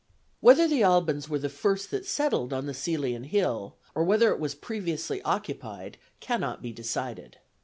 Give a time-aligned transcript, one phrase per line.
[0.39, 4.39] Whether the Albans were the first that settled on the Cælian hill, or whether it
[4.39, 7.37] was previously occupied, cannot be decided.